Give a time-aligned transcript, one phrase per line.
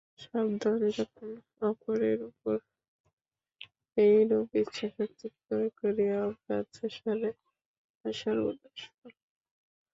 [0.23, 1.29] সাবধান, যখন
[1.61, 2.55] অপরের উপর
[3.97, 7.29] এইরূপ ইচ্ছাশক্তি প্রয়োগ করিয়া অজ্ঞাতসারে
[7.91, 9.11] তাহার সর্বনাশ কর।